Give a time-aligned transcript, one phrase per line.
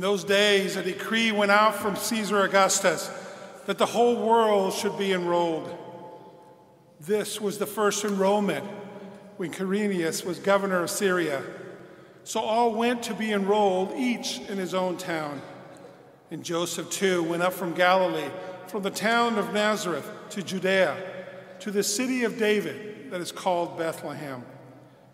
[0.00, 3.10] In those days, a decree went out from Caesar Augustus
[3.66, 5.76] that the whole world should be enrolled.
[6.98, 8.64] This was the first enrollment
[9.36, 11.42] when Quirinius was governor of Syria.
[12.24, 15.42] So all went to be enrolled, each in his own town.
[16.30, 18.30] And Joseph too went up from Galilee,
[18.68, 20.96] from the town of Nazareth to Judea,
[21.58, 24.46] to the city of David that is called Bethlehem,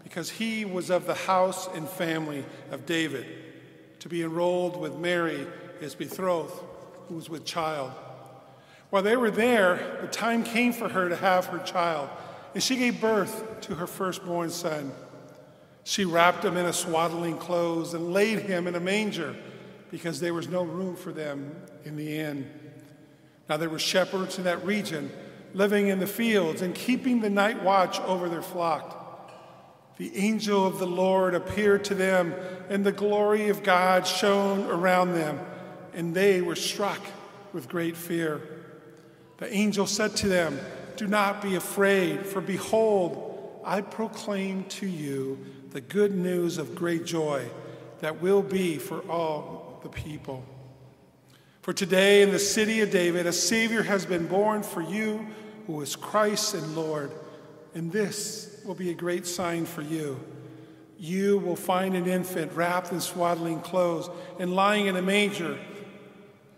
[0.05, 3.46] because he was of the house and family of David,
[4.01, 5.47] to be enrolled with Mary,
[5.81, 6.55] his betrothed,
[7.09, 7.93] who was with child.
[8.91, 12.09] While they were there, the time came for her to have her child,
[12.55, 14.93] and she gave birth to her firstborn son.
[15.85, 19.37] She wrapped him in a swaddling clothes and laid him in a manger
[19.91, 22.51] because there was no room for them in the inn.
[23.49, 25.11] Now there were shepherds in that region
[25.55, 29.06] living in the fields and keeping the night watch over their flock.
[29.97, 32.35] The angel of the Lord appeared to them,
[32.69, 35.41] and the glory of God shone around them,
[35.95, 37.01] and they were struck
[37.53, 38.43] with great fear.
[39.39, 40.59] The angel said to them,
[40.97, 45.39] Do not be afraid, for behold, I proclaim to you
[45.71, 47.49] the good news of great joy
[48.01, 50.45] that will be for all the people.
[51.63, 55.27] For today in the city of David, a Savior has been born for you
[55.67, 57.11] who is Christ and Lord.
[57.75, 60.21] And this will be a great sign for you.
[60.99, 64.11] You will find an infant wrapped in swaddling clothes
[64.41, 65.59] and lying in a manger.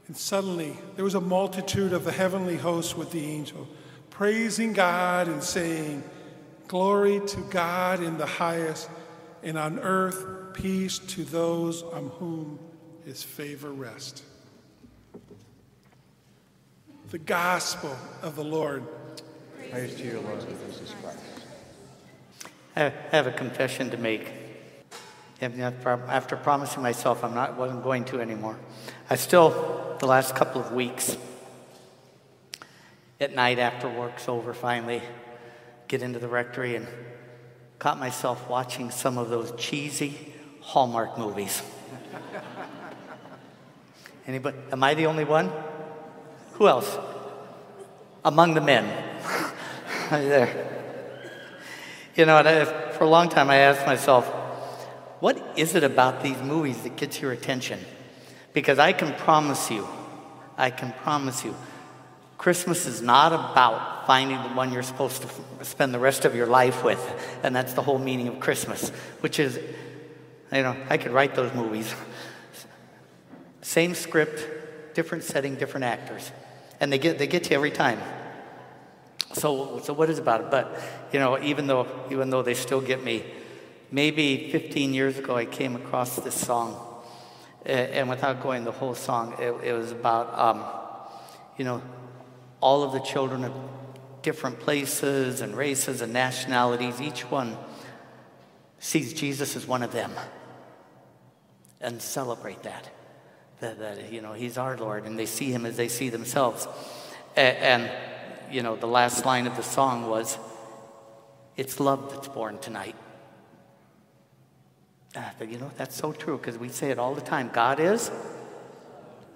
[0.07, 3.69] And suddenly there was a multitude of the heavenly hosts with the angel,
[4.11, 6.03] praising God and saying,
[6.67, 8.89] Glory to God in the highest,
[9.43, 12.59] and on earth peace to those on whom
[13.05, 14.23] his favor rests.
[17.11, 18.85] The gospel of the Lord.
[19.71, 21.38] Praise to you, Lord Jesus Christ.
[22.79, 24.31] I have a confession to make.
[25.41, 28.57] After promising myself I'm not wasn't going to anymore,
[29.11, 31.17] I still the last couple of weeks
[33.21, 35.03] at night after work's over finally
[35.89, 36.87] get into the rectory and
[37.81, 41.63] caught myself watching some of those cheesy Hallmark movies.
[44.27, 44.57] Anybody?
[44.71, 45.51] Am I the only one?
[46.53, 46.97] Who else?
[48.25, 49.05] Among the men.
[50.11, 50.78] There.
[52.19, 54.27] You know, I, for a long time I asked myself,
[55.21, 57.79] what is it about these movies that gets your attention?
[58.53, 59.87] Because I can promise you,
[60.57, 61.55] I can promise you,
[62.37, 66.35] Christmas is not about finding the one you're supposed to f- spend the rest of
[66.35, 67.01] your life with.
[67.45, 68.89] And that's the whole meaning of Christmas,
[69.21, 69.57] which is,
[70.53, 71.95] you know, I could write those movies.
[73.63, 74.45] Same script,
[74.95, 76.33] different setting, different actors.
[76.81, 78.01] And they get, they get you every time.
[79.39, 80.51] So, so what is about it?
[80.51, 80.81] But,
[81.13, 83.25] you know, even though, even though they still get me,
[83.91, 86.85] maybe 15 years ago I came across this song.
[87.65, 90.65] And without going the whole song, it, it was about, um,
[91.57, 91.83] you know,
[92.61, 93.53] all of the children of
[94.23, 97.57] different places and races and nationalities, each one
[98.79, 100.13] sees Jesus as one of them
[101.81, 102.91] and celebrate that.
[103.61, 106.67] That, that you know, he's our Lord, and they see him as they see themselves.
[107.37, 107.91] And, and
[108.51, 110.39] you know, the last line of the song was,
[111.57, 112.97] It's love that's born tonight.
[115.15, 117.51] And I thought, you know, that's so true because we say it all the time
[117.53, 118.11] God is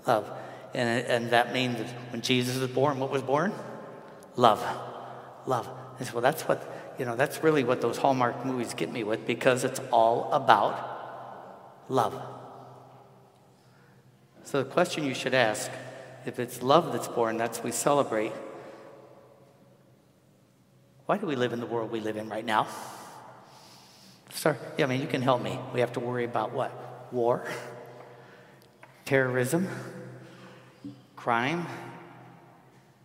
[0.06, 0.30] love.
[0.74, 3.52] And, and that means that when Jesus was born, what was born?
[4.36, 4.64] Love.
[5.46, 5.68] Love.
[5.98, 9.26] And so that's what, you know, that's really what those Hallmark movies get me with
[9.26, 12.20] because it's all about love.
[14.44, 15.70] So the question you should ask,
[16.26, 18.32] if it's love that's born, that's we celebrate.
[21.12, 22.66] Why do we live in the world we live in right now?
[24.30, 25.59] Sir, yeah, I mean, you can help me.
[25.74, 26.72] We have to worry about what?
[27.12, 27.47] War,
[29.04, 29.68] terrorism,
[31.14, 31.66] crime,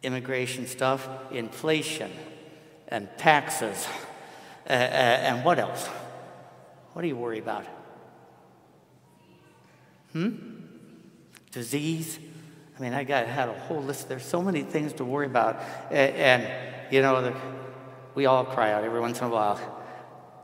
[0.04, 2.10] immigration stuff, inflation,
[2.88, 3.86] and taxes,
[4.70, 5.88] uh, uh, and what else?
[6.94, 7.66] What do you worry about?
[10.14, 10.30] Hmm?
[11.52, 12.20] Disease?
[12.80, 14.08] I mean, I got had a whole list.
[14.08, 15.62] There's so many things to worry about,
[15.92, 17.36] and, and you know, the,
[18.18, 19.60] we all cry out every once in a while.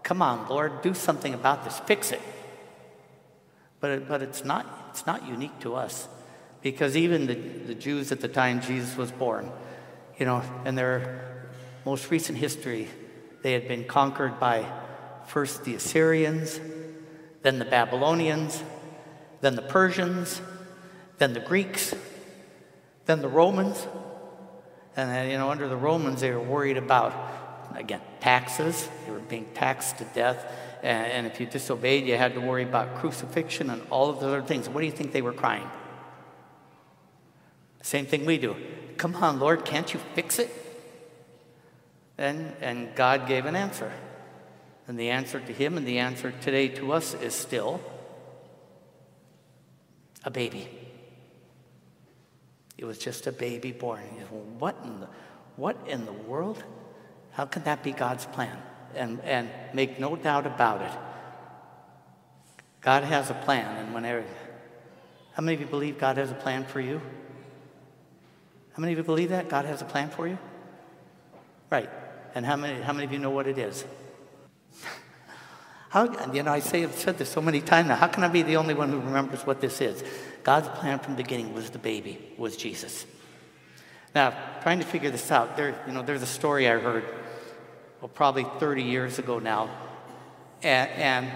[0.04, 1.80] Come on, Lord, do something about this.
[1.80, 2.22] Fix it.
[3.80, 6.08] But, but it's, not, it's not unique to us
[6.62, 9.52] because even the, the Jews at the time Jesus was born,
[10.20, 11.50] you know, in their
[11.84, 12.90] most recent history,
[13.42, 14.72] they had been conquered by
[15.26, 16.60] first the Assyrians,
[17.42, 18.62] then the Babylonians,
[19.42, 20.42] then the Persians,
[21.18, 21.96] then the Greeks,
[23.08, 23.88] then the Romans.
[24.96, 27.14] And you know, under the Romans, they were worried about,
[27.76, 28.90] again, taxes.
[29.06, 30.46] They were being taxed to death.
[30.82, 34.42] And, if you disobeyed, you had to worry about crucifixion and all of the other
[34.42, 34.68] things.
[34.68, 35.70] What do you think they were crying?
[37.82, 38.56] Same thing we do.
[38.98, 40.50] Come on, Lord, can't you fix it?
[42.18, 43.94] And, and God gave an answer.
[44.88, 47.80] And the answer to him and the answer today to us is still
[50.26, 50.68] a baby.
[52.78, 54.02] It was just a baby born.
[54.60, 55.08] What in the,
[55.56, 56.62] what in the world?
[57.34, 58.58] How can that be God's plan?
[58.96, 60.92] And, and make no doubt about it.
[62.82, 64.24] God has a plan, and whenever,
[65.34, 67.02] how many of you believe God has a plan for you?
[68.74, 70.38] How many of you believe that God has a plan for you?
[71.70, 71.90] Right.
[72.36, 73.86] And how many, how many of you know what it is?
[75.90, 77.96] How, you know, I say, I've said this so many times now.
[77.96, 80.04] How can I be the only one who remembers what this is?
[80.44, 83.06] God's plan from the beginning was the baby, was Jesus.
[84.16, 87.04] Now, trying to figure this out, there, you know, there's a story I heard,
[88.00, 89.70] well, probably 30 years ago now,
[90.62, 91.32] and, and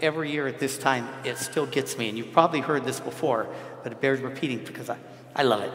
[0.00, 2.08] every year at this time, it still gets me.
[2.08, 3.46] And you've probably heard this before,
[3.82, 4.98] but it bears repeating because I,
[5.36, 5.72] I love it.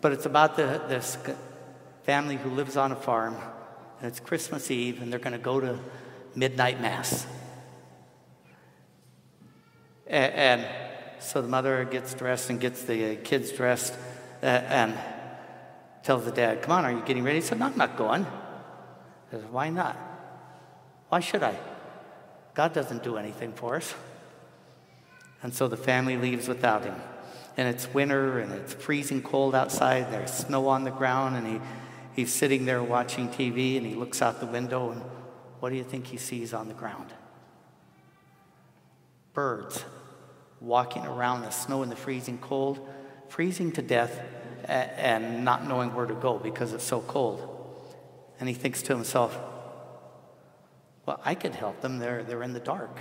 [0.00, 1.18] But it's about the, this
[2.04, 3.36] family who lives on a farm,
[3.98, 5.78] and it's Christmas Eve, and they're going to go to
[6.36, 7.26] midnight mass.
[10.06, 10.66] And, and,
[11.18, 13.94] so the mother gets dressed and gets the kids dressed
[14.42, 14.94] and
[16.02, 17.40] tells the dad, Come on, are you getting ready?
[17.40, 18.24] He said, No, I'm not going.
[18.24, 19.96] He says, Why not?
[21.08, 21.56] Why should I?
[22.54, 23.94] God doesn't do anything for us.
[25.42, 26.96] And so the family leaves without him.
[27.56, 30.10] And it's winter and it's freezing cold outside.
[30.10, 31.60] There's snow on the ground, and he,
[32.14, 35.02] he's sitting there watching TV and he looks out the window and
[35.60, 37.12] what do you think he sees on the ground?
[39.32, 39.84] Birds
[40.60, 42.86] walking around the snow in the freezing cold,
[43.28, 44.20] freezing to death
[44.66, 47.52] and not knowing where to go because it's so cold.
[48.38, 49.38] And he thinks to himself,
[51.06, 51.98] well, I could help them.
[51.98, 52.98] They're, they're in the dark.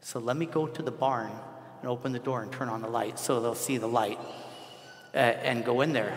[0.00, 1.32] So let me go to the barn
[1.80, 4.18] and open the door and turn on the light so they'll see the light
[5.14, 6.16] uh, and go in there.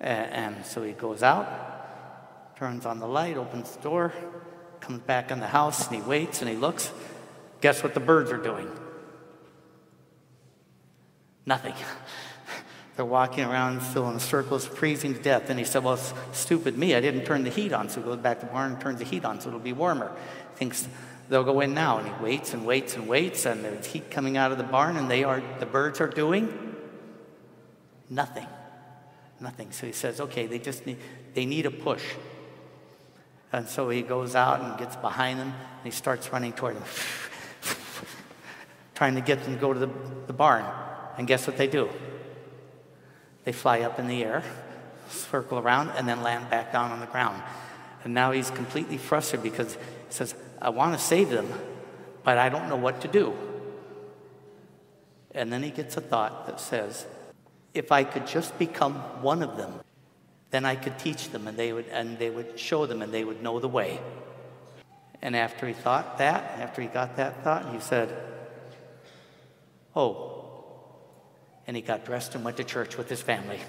[0.00, 4.12] Uh, and so he goes out, turns on the light, opens the door,
[4.80, 6.90] comes back in the house, and he waits and he looks.
[7.60, 8.68] Guess what the birds are doing?
[11.46, 11.74] Nothing.
[12.98, 15.50] They're walking around still in circles, freezing to death.
[15.50, 15.98] And he said, Well,
[16.32, 17.88] stupid me, I didn't turn the heat on.
[17.88, 19.72] So he goes back to the barn and turns the heat on so it'll be
[19.72, 20.10] warmer.
[20.56, 20.88] Thinks
[21.28, 21.98] they'll go in now.
[21.98, 24.96] And he waits and waits and waits, and there's heat coming out of the barn,
[24.96, 26.74] and they are the birds are doing
[28.10, 28.48] nothing.
[29.38, 29.70] Nothing.
[29.70, 30.98] So he says, okay, they just need
[31.34, 32.02] they need a push.
[33.52, 36.84] And so he goes out and gets behind them and he starts running toward them,
[38.96, 39.90] trying to get them to go to the,
[40.26, 40.64] the barn.
[41.16, 41.88] And guess what they do?
[43.48, 44.42] They fly up in the air,
[45.08, 47.42] circle around, and then land back down on the ground.
[48.04, 49.80] And now he's completely frustrated because he
[50.10, 51.50] says, I want to save them,
[52.24, 53.34] but I don't know what to do.
[55.30, 57.06] And then he gets a thought that says,
[57.72, 59.80] if I could just become one of them,
[60.50, 63.24] then I could teach them and they would and they would show them and they
[63.24, 63.98] would know the way.
[65.22, 68.14] And after he thought that, after he got that thought, he said,
[69.96, 70.27] Oh.
[71.68, 73.60] And he got dressed and went to church with his family.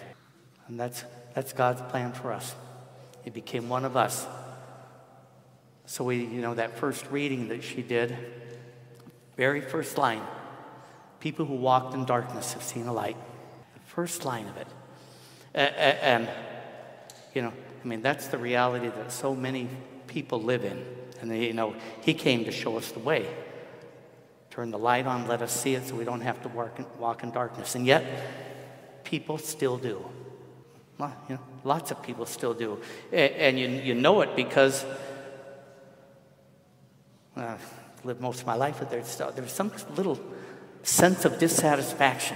[0.68, 1.03] And that's
[1.36, 2.56] that's God's plan for us.
[3.24, 4.25] He became one of us.
[5.86, 8.18] So we, you know, that first reading that she did,
[9.38, 10.22] very first line,
[11.20, 13.18] people who walked in darkness have seen a light.
[13.75, 14.68] The first line of it.
[15.53, 16.27] And
[17.36, 17.53] you know,
[17.84, 19.70] I mean, that's the reality that so many
[20.08, 20.84] people live in.
[21.22, 23.27] And, you know, He came to show us the way.
[24.60, 26.86] Turn the light on, let us see it so we don't have to walk in,
[27.00, 27.75] walk in darkness.
[27.75, 28.04] And yet,
[29.06, 30.04] people still do.
[30.98, 32.82] Well, you know, lots of people still do.
[33.10, 34.86] And, you, you know it because
[37.38, 37.74] well, I've
[38.04, 39.01] lived most of my life with there.
[39.32, 40.20] There's some little
[40.84, 42.36] sense of dissatisfaction.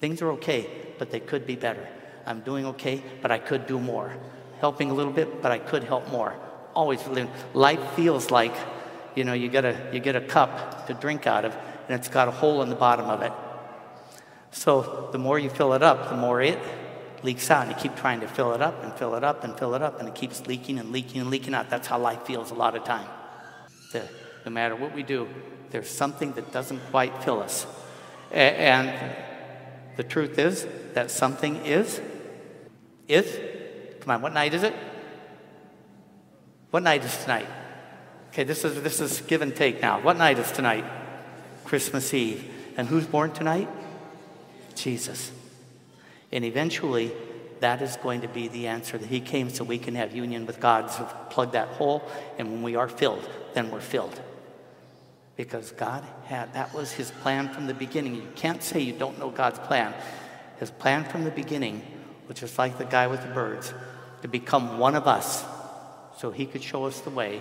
[0.00, 1.86] Things are okay, but they could be better.
[2.24, 4.16] I'm doing okay, but I could do more.
[4.60, 6.34] Helping a little bit, but I could help more.
[6.74, 7.06] Always,
[7.52, 8.54] life feels like,
[9.14, 11.54] you know, you get a, you get a cup to drink out of,
[11.88, 13.32] and it's got a hole in the bottom of it.
[14.50, 16.58] So the more you fill it up, the more it
[17.22, 17.66] leaks out.
[17.66, 19.82] And you keep trying to fill it up and fill it up and fill it
[19.82, 21.70] up, and it keeps leaking and leaking and leaking out.
[21.70, 23.08] That's how life feels a lot of time.
[23.92, 24.08] The,
[24.44, 25.28] no matter what we do,
[25.70, 27.66] there's something that doesn't quite fill us.
[28.30, 29.16] A- and
[29.96, 32.00] the truth is that something is,
[33.08, 33.38] is,
[34.00, 34.74] come on, what night is it?
[36.70, 37.46] What night is tonight?
[38.34, 40.00] Okay, this is, this is give and take now.
[40.00, 40.84] What night is tonight?
[41.64, 42.44] Christmas Eve.
[42.76, 43.68] And who's born tonight?
[44.74, 45.30] Jesus.
[46.32, 47.12] And eventually,
[47.60, 50.46] that is going to be the answer that He came so we can have union
[50.46, 52.02] with God, so plug that hole,
[52.36, 54.20] and when we are filled, then we're filled.
[55.36, 58.16] Because God had, that was His plan from the beginning.
[58.16, 59.94] You can't say you don't know God's plan.
[60.58, 61.82] His plan from the beginning,
[62.26, 63.72] which is like the guy with the birds,
[64.22, 65.44] to become one of us
[66.18, 67.40] so He could show us the way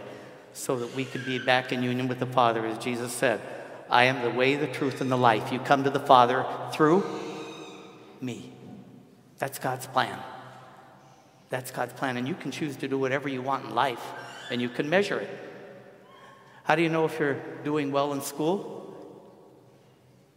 [0.53, 3.41] so that we could be back in union with the Father, as Jesus said.
[3.89, 5.51] I am the way, the truth, and the life.
[5.51, 7.03] You come to the Father through
[8.21, 8.53] me.
[9.39, 10.17] That's God's plan.
[11.49, 12.17] That's God's plan.
[12.17, 14.03] And you can choose to do whatever you want in life,
[14.49, 15.29] and you can measure it.
[16.63, 18.79] How do you know if you're doing well in school?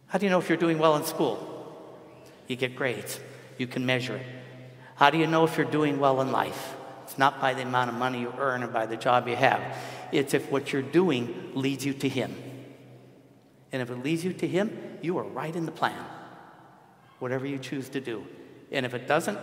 [0.09, 1.53] How do you know if you're doing well in school?
[2.49, 3.21] You get grades.
[3.59, 4.27] You can measure it.
[4.97, 6.75] How do you know if you're doing well in life?
[7.05, 9.61] It's not by the amount of money you earn or by the job you have.
[10.13, 12.35] It's if what you're doing leads you to Him.
[13.73, 16.05] And if it leads you to Him, you are right in the plan,
[17.19, 18.27] whatever you choose to do.
[18.71, 19.39] And if it doesn't,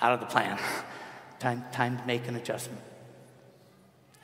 [0.00, 0.58] out of the plan.
[1.38, 2.80] time, time to make an adjustment.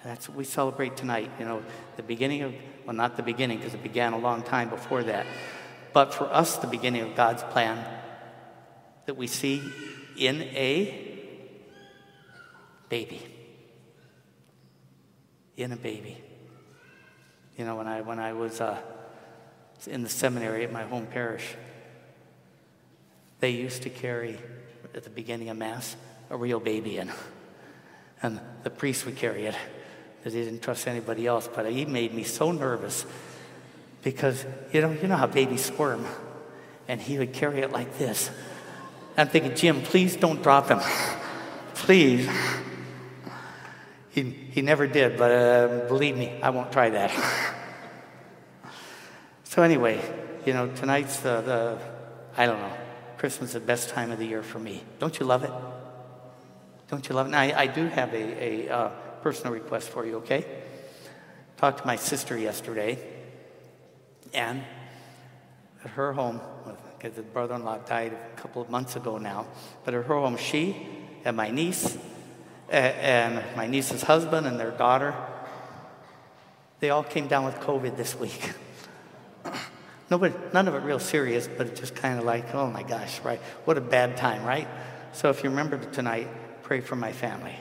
[0.03, 1.31] That's what we celebrate tonight.
[1.39, 1.63] You know,
[1.97, 2.55] the beginning of,
[2.87, 5.27] well, not the beginning, because it began a long time before that.
[5.93, 7.85] But for us, the beginning of God's plan
[9.05, 9.63] that we see
[10.17, 11.29] in a
[12.89, 13.21] baby.
[15.61, 16.17] In a baby.
[17.59, 18.79] You know, when I, when I was uh,
[19.87, 21.55] in the seminary at my home parish,
[23.41, 24.39] they used to carry,
[24.95, 25.97] at the beginning of Mass,
[26.31, 27.13] a real baby in.
[28.23, 29.55] And the priest would carry it
[30.17, 31.47] because he didn't trust anybody else.
[31.55, 33.05] But he made me so nervous
[34.03, 36.07] because, you know, you know how babies squirm.
[36.89, 38.31] And he would carry it like this.
[39.15, 40.81] I'm thinking, Jim, please don't drop him.
[41.75, 42.27] please.
[44.51, 47.11] He, never did, but uh, believe me, I won't try that.
[49.45, 50.01] so, anyway,
[50.45, 51.79] you know, tonight's the, the,
[52.37, 52.73] I don't know,
[53.19, 54.83] Christmas is the best time of the year for me.
[54.99, 55.53] Don't you love it?
[56.89, 57.31] Don't you love it?
[57.31, 58.89] Now, I, I do have a, a uh,
[59.23, 60.45] personal request for you, okay?
[61.57, 62.99] Talked to my sister yesterday,
[64.35, 64.65] and
[65.85, 66.41] at her home,
[66.99, 69.47] because the brother in law died a couple of months ago now,
[69.85, 70.89] but at her home, she
[71.25, 71.99] and my niece
[72.71, 75.15] and my niece's husband and their daughter,
[76.79, 78.53] they all came down with COVID this week.
[80.11, 83.21] Nobody, none of it real serious, but it's just kind of like, oh my gosh,
[83.21, 83.41] right?
[83.65, 84.67] What a bad time, right?
[85.13, 86.29] So if you remember tonight,
[86.63, 87.55] pray for my family.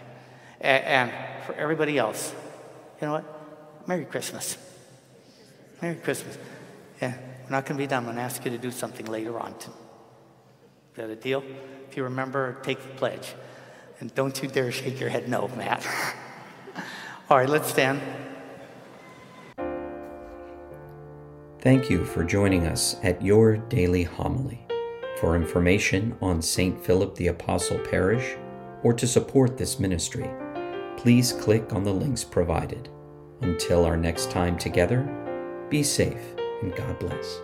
[0.61, 1.11] And,
[1.45, 2.33] for everybody else,
[3.01, 3.87] you know what?
[3.87, 4.57] Merry Christmas.
[5.81, 6.37] Merry Christmas.
[7.01, 7.99] Yeah, we're not going to be done.
[7.99, 9.53] I'm going to ask you to do something later on.
[9.53, 9.67] Is
[10.95, 11.43] that a deal?
[11.89, 13.33] If you remember, take the pledge.
[13.99, 15.85] And don't you dare shake your head no, Matt.
[17.29, 18.01] All right, let's stand.
[21.61, 24.65] Thank you for joining us at your daily homily.
[25.19, 26.81] For information on St.
[26.85, 28.37] Philip the Apostle Parish
[28.83, 30.29] or to support this ministry,
[30.95, 32.87] please click on the links provided.
[33.41, 35.03] Until our next time together,
[35.69, 37.41] be safe and God bless.